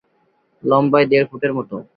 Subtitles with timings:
[0.63, 1.75] লম্বায় দেড় ফুটের মতো।